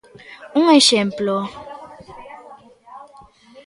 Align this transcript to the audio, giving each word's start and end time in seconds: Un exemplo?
Un 0.59 0.65
exemplo? 0.79 1.35